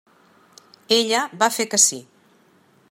Ella 0.97 1.21
va 1.43 1.51
fer 1.59 1.67
que 1.75 1.81
sí. 1.87 2.03